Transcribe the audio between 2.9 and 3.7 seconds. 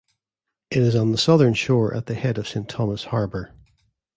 Harbor.